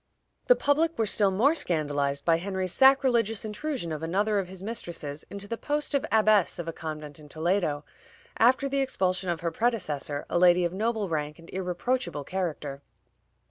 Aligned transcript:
The 0.47 0.55
public 0.55 0.97
were 0.97 1.05
still 1.05 1.29
more 1.29 1.53
scandalized 1.53 2.25
by 2.25 2.37
Henry's 2.37 2.73
sacrilegious 2.73 3.45
intrusion 3.45 3.91
of 3.91 4.01
another 4.01 4.39
of 4.39 4.47
his 4.47 4.63
mistresses 4.63 5.25
into 5.29 5.47
the 5.47 5.59
post 5.59 5.93
of 5.93 6.07
abbess 6.11 6.57
of 6.57 6.67
a 6.67 6.73
convent 6.73 7.19
in 7.19 7.29
Toledo, 7.29 7.85
after 8.37 8.67
the 8.67 8.79
expulsion 8.81 9.29
of 9.29 9.41
her 9.41 9.51
predecessor, 9.51 10.25
a 10.27 10.39
lady 10.39 10.65
of 10.65 10.73
noble 10.73 11.07
rank 11.07 11.37
and 11.37 11.51
irreproachable 11.51 12.23
character. 12.23 12.81